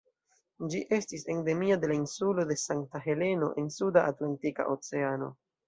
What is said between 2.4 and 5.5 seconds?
de Sankta Heleno en Suda Atlantika Oceano.